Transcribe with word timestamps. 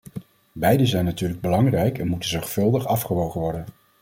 Beide 0.51 0.85
zijn 0.85 1.05
natuurlijk 1.05 1.41
belangrijk 1.41 1.97
en 1.97 2.07
moeten 2.07 2.29
zorgvuldig 2.29 2.85
afgewogen 2.87 3.41
worden. 3.41 3.65